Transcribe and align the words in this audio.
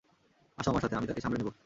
আসো 0.57 0.69
আমার 0.69 0.81
সাথে, 0.81 0.95
আমি 0.95 1.07
তাকে 1.07 1.21
সামলে 1.21 1.37
নেব। 1.37 1.51